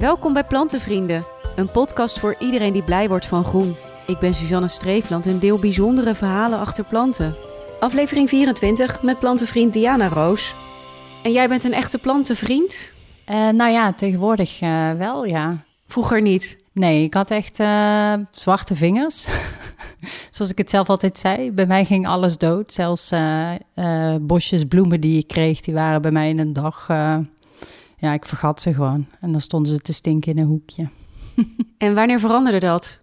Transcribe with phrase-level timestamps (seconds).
[0.00, 1.24] Welkom bij Plantenvrienden,
[1.56, 3.76] een podcast voor iedereen die blij wordt van groen.
[4.06, 7.36] Ik ben Suzanne Streefland en deel bijzondere verhalen achter planten.
[7.80, 10.54] Aflevering 24 met plantenvriend Diana Roos.
[11.22, 12.92] En jij bent een echte plantenvriend?
[13.30, 15.64] Uh, nou ja, tegenwoordig uh, wel, ja.
[15.86, 16.58] Vroeger niet?
[16.72, 19.28] Nee, ik had echt uh, zwarte vingers.
[20.30, 21.52] Zoals ik het zelf altijd zei.
[21.52, 22.72] Bij mij ging alles dood.
[22.72, 23.12] Zelfs
[24.20, 26.88] bosjes bloemen die ik kreeg, die waren bij mij in een dag
[28.00, 29.06] ja, ik vergat ze gewoon.
[29.20, 30.88] En dan stonden ze te stinken in een hoekje.
[31.78, 33.00] en wanneer veranderde dat?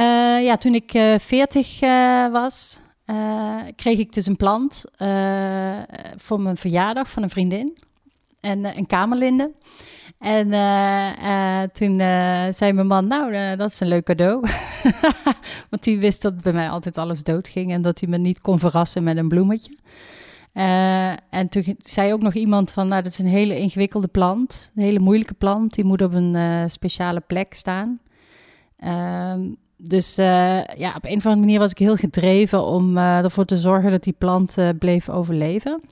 [0.00, 5.78] Uh, ja, toen ik uh, 40 uh, was, eh, kreeg ik dus een plant eh,
[6.16, 7.78] voor mijn verjaardag van een vriendin.
[8.40, 9.52] En een kamerlinde.
[10.18, 10.48] En
[11.72, 11.96] toen
[12.54, 14.46] zei mijn man, nou, dat is een leuk cadeau.
[15.70, 18.40] Want die wist dat bij mij altijd alles dood ging en dat hij me niet
[18.40, 19.76] kon verrassen met een bloemetje.
[20.54, 24.72] Uh, en toen zei ook nog iemand van, nou, dat is een hele ingewikkelde plant,
[24.74, 28.00] een hele moeilijke plant, die moet op een uh, speciale plek staan.
[28.78, 29.34] Uh,
[29.76, 33.56] dus uh, ja, op een of andere manier was ik heel gedreven om ervoor te
[33.56, 35.82] zorgen dat die plant bleef overleven.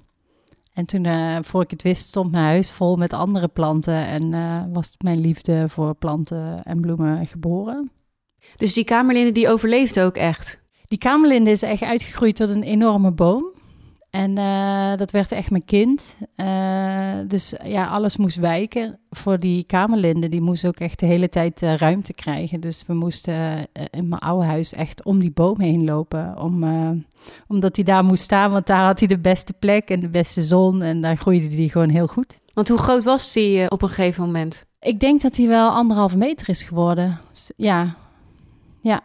[0.73, 1.07] En toen,
[1.45, 5.69] voor ik het wist, stond mijn huis vol met andere planten en was mijn liefde
[5.69, 7.91] voor planten en bloemen geboren.
[8.57, 10.61] Dus die kamerlinde die overleefde ook echt?
[10.89, 13.59] Die kamerlinde is echt uitgegroeid tot een enorme boom.
[14.11, 16.17] En uh, dat werd echt mijn kind.
[16.37, 18.99] Uh, dus ja, alles moest wijken.
[19.11, 22.61] Voor die kamerlinde, die moest ook echt de hele tijd uh, ruimte krijgen.
[22.61, 26.39] Dus we moesten in mijn oude huis echt om die boom heen lopen.
[26.39, 26.65] Om,
[27.47, 30.43] omdat hij daar moest staan, want daar had hij de beste plek en de beste
[30.43, 30.83] zon.
[30.83, 32.41] En daar groeide hij gewoon heel goed.
[32.53, 34.67] Want hoe groot was hij op een gegeven moment?
[34.81, 37.19] Ik denk dat hij wel anderhalve meter is geworden.
[37.57, 37.95] Ja,
[38.81, 39.01] ja.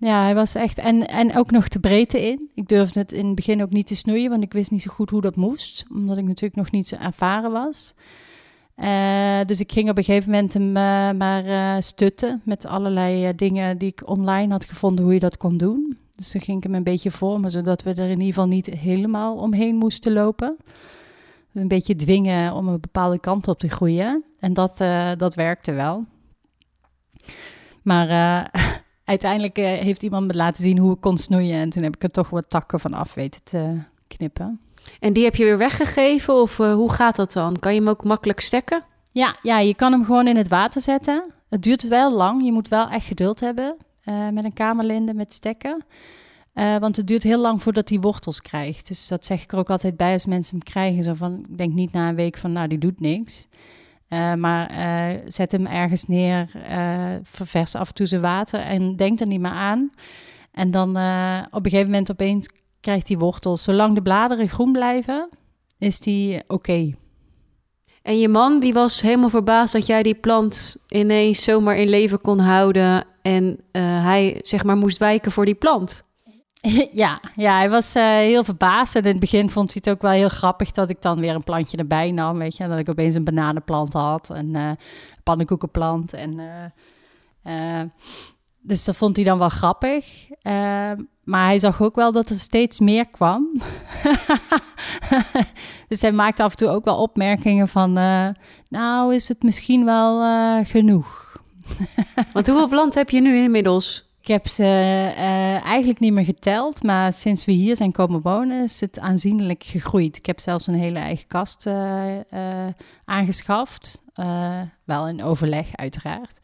[0.00, 0.78] Ja, hij was echt.
[0.78, 2.50] En, en ook nog de breedte in.
[2.54, 4.90] Ik durfde het in het begin ook niet te snoeien, want ik wist niet zo
[4.90, 5.84] goed hoe dat moest.
[5.90, 7.94] Omdat ik natuurlijk nog niet zo ervaren was.
[8.76, 13.34] Uh, dus ik ging op een gegeven moment hem uh, maar uh, stutten met allerlei
[13.34, 15.98] dingen die ik online had gevonden hoe je dat kon doen.
[16.16, 18.66] Dus toen ging ik hem een beetje vormen, zodat we er in ieder geval niet
[18.66, 20.56] helemaal omheen moesten lopen.
[21.54, 24.24] Een beetje dwingen om een bepaalde kant op te groeien.
[24.40, 24.76] En dat,
[25.16, 26.04] dat werkte wel.
[27.82, 28.50] Maar
[29.08, 31.58] uiteindelijk uh, heeft iemand me laten zien hoe ik kon snoeien.
[31.58, 34.60] En toen heb ik er toch wat takken van af weten te knippen.
[35.00, 36.34] En die heb je weer weggegeven?
[36.34, 37.58] Of uh, hoe gaat dat dan?
[37.58, 38.82] Kan je hem ook makkelijk stekken?
[39.10, 41.32] Ja, ja, je kan hem gewoon in het water zetten.
[41.48, 42.44] Het duurt wel lang.
[42.44, 45.84] Je moet wel echt geduld hebben uh, met een kamerlinde met stekken.
[46.54, 48.88] want het duurt heel lang voordat hij wortels krijgt.
[48.88, 51.04] Dus dat zeg ik er ook altijd bij als mensen hem krijgen.
[51.04, 53.48] Zo van, ik denk niet na een week van, nou, die doet niks.
[54.08, 58.96] Uh, maar uh, zet hem ergens neer, uh, ververs af en toe zijn water en
[58.96, 59.90] denk er niet meer aan.
[60.52, 60.88] En dan
[61.50, 62.48] op een gegeven moment opeens
[62.80, 63.62] krijgt hij wortels.
[63.62, 65.28] Zolang de bladeren groen blijven,
[65.78, 66.92] is die oké.
[68.02, 72.20] En je man die was helemaal verbaasd dat jij die plant ineens zomaar in leven
[72.20, 73.60] kon houden en
[74.02, 76.04] hij zeg maar moest wijken voor die plant.
[76.92, 78.94] Ja, ja, hij was uh, heel verbaasd.
[78.94, 81.34] En in het begin vond hij het ook wel heel grappig dat ik dan weer
[81.34, 82.38] een plantje erbij nam.
[82.38, 84.76] Weet je, dat ik opeens een bananenplant had en uh, een
[85.22, 86.12] pannenkoekenplant.
[86.12, 86.40] En,
[87.44, 87.82] uh,
[88.60, 90.28] dus dat vond hij dan wel grappig.
[91.24, 93.52] maar hij zag ook wel dat er steeds meer kwam.
[95.88, 97.92] dus hij maakte af en toe ook wel opmerkingen van...
[98.68, 100.22] nou, is het misschien wel
[100.64, 101.40] genoeg?
[102.32, 104.07] Want hoeveel planten heb je nu inmiddels?
[104.28, 108.62] Ik heb ze uh, eigenlijk niet meer geteld, maar sinds we hier zijn komen wonen
[108.62, 110.16] is het aanzienlijk gegroeid.
[110.16, 112.66] Ik heb zelfs een hele eigen kast uh, uh,
[113.04, 114.02] aangeschaft,
[114.84, 116.38] wel in overleg uiteraard.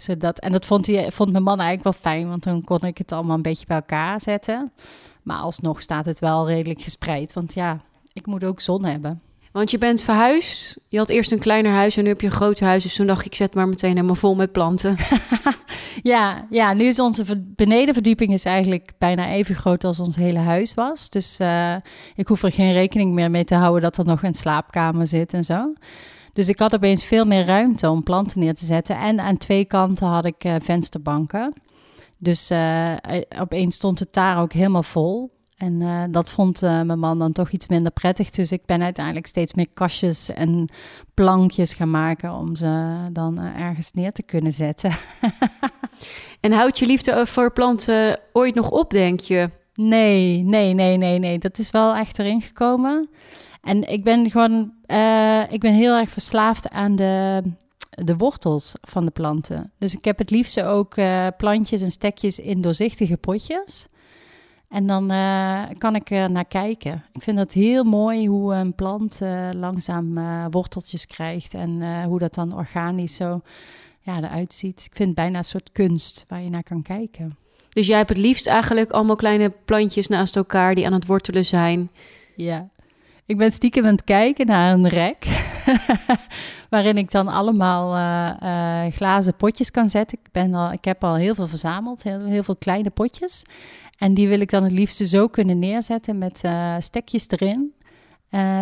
[0.00, 3.12] zodat, en dat vond, vond mijn man eigenlijk wel fijn, want dan kon ik het
[3.12, 4.72] allemaal een beetje bij elkaar zetten.
[5.22, 7.80] Maar alsnog staat het wel redelijk gespreid, want ja,
[8.12, 9.22] ik moet ook zon hebben.
[9.54, 10.80] Want je bent verhuisd.
[10.88, 12.82] Je had eerst een kleiner huis en nu heb je een groter huis.
[12.82, 14.96] Dus toen dacht ik, ik zet maar meteen helemaal vol met planten.
[16.02, 20.74] ja, ja, nu is onze benedenverdieping is eigenlijk bijna even groot als ons hele huis
[20.74, 21.10] was.
[21.10, 21.74] Dus uh,
[22.14, 25.32] ik hoef er geen rekening meer mee te houden dat er nog een slaapkamer zit
[25.32, 25.72] en zo.
[26.32, 28.96] Dus ik had opeens veel meer ruimte om planten neer te zetten.
[28.96, 31.52] En aan twee kanten had ik uh, vensterbanken.
[32.18, 32.94] Dus uh,
[33.38, 35.33] opeens stond het daar ook helemaal vol.
[35.56, 38.30] En uh, dat vond uh, mijn man dan toch iets minder prettig.
[38.30, 40.68] Dus ik ben uiteindelijk steeds meer kastjes en
[41.14, 44.96] plankjes gaan maken om ze dan uh, ergens neer te kunnen zetten.
[46.40, 49.50] en houdt je liefde voor planten ooit nog op, denk je?
[49.74, 51.38] Nee, nee, nee, nee, nee.
[51.38, 53.08] Dat is wel echt erin gekomen.
[53.62, 54.72] En ik ben gewoon,
[55.50, 57.42] ik ben heel erg verslaafd aan de,
[57.90, 59.72] de wortels van de planten.
[59.78, 60.94] Dus ik heb het liefste ook
[61.36, 63.86] plantjes en stekjes in doorzichtige potjes.
[64.74, 67.04] En dan eh, kan ik er naar kijken.
[67.12, 72.18] Ik vind het heel mooi hoe een plant uh, langzaam uh, worteltjes krijgt en hoe
[72.18, 73.40] dat dan organisch zo
[74.00, 74.84] ja, eruit ziet.
[74.84, 77.36] Ik vind het bijna een soort kunst waar je naar kan kijken.
[77.68, 81.44] Dus jij hebt het liefst eigenlijk allemaal kleine plantjes naast elkaar die aan het wortelen
[81.44, 81.90] zijn.
[82.36, 82.68] Ja,
[83.26, 85.26] ik ben stiekem aan het kijken naar een rek.
[86.70, 90.18] waarin ik dan allemaal uh, uh, glazen potjes kan zetten.
[90.22, 93.42] Ik, ben al, ik heb al heel veel verzameld, heel, heel veel kleine potjes.
[93.98, 97.72] En die wil ik dan het liefste zo kunnen neerzetten met uh, stekjes erin.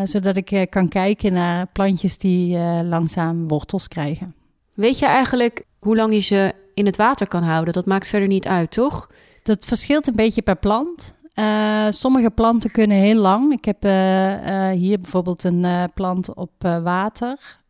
[0.05, 4.35] zodat ik kan kijken naar plantjes die langzaam wortels krijgen.
[4.75, 7.75] Weet je eigenlijk hoe lang je ze in het water kan houden?
[7.75, 9.11] Dat maakt verder niet uit, toch?
[9.43, 11.15] Dat verschilt een beetje per plant.
[11.39, 13.53] Uh, sommige planten kunnen heel lang.
[13.53, 16.53] Ik heb uh, uh, hier bijvoorbeeld een plant op
[16.83, 17.61] water,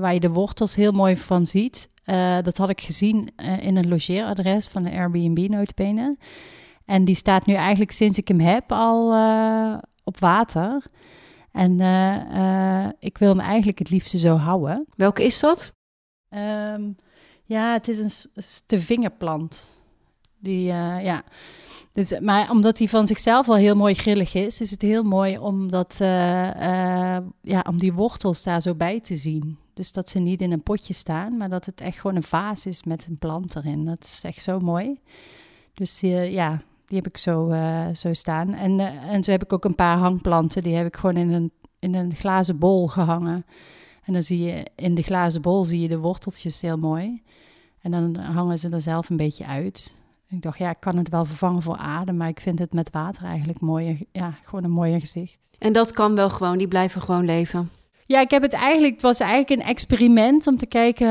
[0.00, 1.88] waar je de wortels heel mooi van ziet.
[2.42, 3.28] dat had ik gezien
[3.60, 6.16] in een logeeradres van een Airbnb notabene.
[6.84, 9.06] En die staat nu eigenlijk sinds ik hem heb al
[10.04, 10.84] op water.
[11.52, 11.72] En
[12.98, 14.86] ik wil hem eigenlijk het liefste zo houden.
[14.96, 15.72] Welke is dat?
[16.74, 16.96] Um,
[17.44, 18.32] ja, het is een
[18.66, 19.82] de vingerplant.
[20.38, 21.22] Die, ja...
[21.96, 25.38] Dus, maar omdat hij van zichzelf al heel mooi grillig is, is het heel mooi
[25.38, 29.58] om, dat, uh, uh, ja, om die wortels daar zo bij te zien.
[29.74, 32.66] Dus dat ze niet in een potje staan, maar dat het echt gewoon een vaas
[32.66, 33.84] is met een plant erin.
[33.84, 35.00] Dat is echt zo mooi.
[35.74, 37.54] Dus uh, ja, die heb ik zo,
[37.92, 38.54] zo staan.
[38.54, 40.62] En, en zo heb ik ook een paar hangplanten.
[40.62, 43.46] Die heb ik gewoon in een, in een glazen bol gehangen.
[44.04, 47.22] En dan zie je in de glazen bol zie je de worteltjes heel mooi.
[47.80, 49.94] En dan hangen ze er zelf een beetje uit.
[50.28, 52.90] Ik dacht, ja, ik kan het wel vervangen voor aarde, maar ik vind het met
[52.90, 55.38] water eigenlijk mooier, ja, gewoon een mooier gezicht.
[55.58, 57.70] En dat kan wel gewoon, die blijven gewoon leven.
[58.06, 61.08] Ja, ik heb het eigenlijk, het was eigenlijk een experiment om te kijken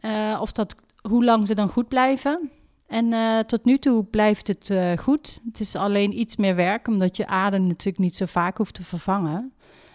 [0.00, 0.76] uh, of dat,
[1.08, 2.50] hoe lang ze dan goed blijven.
[2.86, 5.40] En uh, tot nu toe blijft het uh, goed.
[5.44, 8.82] Het is alleen iets meer werk, omdat je aarde natuurlijk niet zo vaak hoeft te
[8.82, 9.52] vervangen.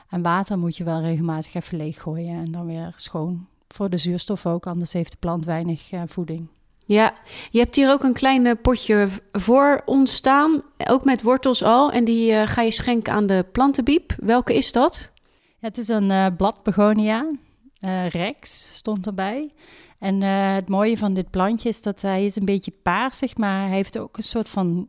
[0.09, 3.47] En water moet je wel regelmatig even leeggooien en dan weer schoon.
[3.67, 6.47] Voor de zuurstof ook, anders heeft de plant weinig voeding.
[6.85, 7.13] Ja,
[7.49, 11.91] je hebt hier ook een klein eh, potje voor ontstaan, ook met wortels al.
[11.91, 14.15] En die uh, ga je schenken aan de plantenbiep.
[14.17, 15.11] Welke is dat?
[15.59, 17.31] Ja, het is een uh, bladbegonia,
[18.09, 19.53] rex stond erbij.
[19.99, 23.75] En het mooie van dit plantje is dat hij is een beetje paarsig, maar hij
[23.75, 24.87] heeft ook een soort van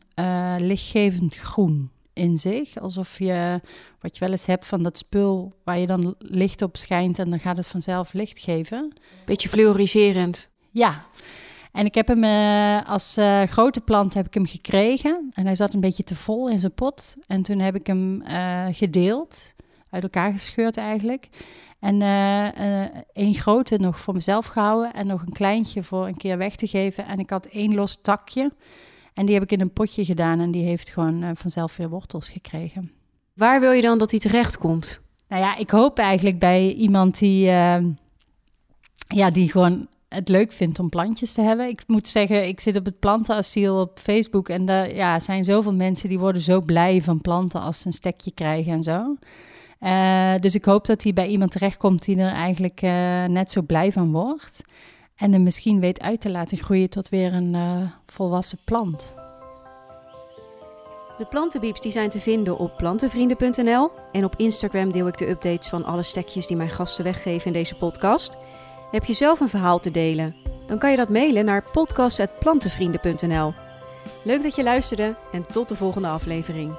[0.59, 2.79] lichtgevend groen in zich.
[2.79, 3.61] Alsof je,
[4.01, 7.31] wat je wel eens hebt van dat spul waar je dan licht op schijnt en
[7.31, 8.93] dan gaat het vanzelf licht geven.
[9.25, 10.51] Beetje fluoriserend.
[10.71, 11.05] Ja,
[11.75, 15.31] en ik heb hem uh, als uh, grote plant heb ik hem gekregen.
[15.33, 17.17] En hij zat een beetje te vol in zijn pot.
[17.27, 19.53] En toen heb ik hem uh, gedeeld,
[19.91, 21.29] uit elkaar gescheurd eigenlijk.
[21.81, 22.03] En
[23.13, 26.67] één grote nog voor mezelf gehouden en nog een kleintje voor een keer weg te
[26.67, 27.07] geven.
[27.07, 28.53] En ik had één los takje.
[29.15, 32.29] En die heb ik in een potje gedaan en die heeft gewoon vanzelf weer wortels
[32.29, 32.93] gekregen.
[33.33, 35.01] Waar wil je dan dat hij terecht komt?
[35.29, 37.45] Nou ja, ik hoop eigenlijk bij iemand die,
[39.09, 41.69] ja, die gewoon het leuk vindt om plantjes te hebben.
[41.69, 45.75] Ik moet zeggen, ik zit op het plantenasiel op Facebook en er ja, zijn zoveel
[45.75, 49.17] mensen die worden zo blij van planten als ze een stekje krijgen en zo.
[49.81, 53.63] Uh, dus ik hoop dat hij bij iemand terechtkomt die er eigenlijk uh, net zo
[53.63, 54.61] blij van wordt.
[55.17, 57.77] En hem misschien weet uit te laten groeien tot weer een uh,
[58.07, 59.15] volwassen plant.
[61.17, 63.91] De plantenbieps die zijn te vinden op plantenvrienden.nl.
[64.13, 67.53] En op Instagram deel ik de updates van alle stekjes die mijn gasten weggeven in
[67.53, 68.39] deze podcast.
[68.95, 70.37] Heb je zelf een verhaal te delen?
[70.67, 73.55] Dan kan je dat mailen naar podcast.plantenvrienden.nl.
[74.25, 76.73] Leuk dat je luisterde en tot de volgende aflevering.